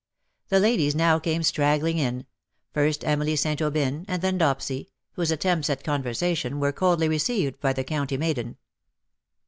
[0.49, 2.25] The ladies now came straggling in—
[2.73, 3.61] first Emily St.
[3.61, 8.57] Aubyn, and then Dopsy, whose attempts at conversation were coldly received by the county maiden.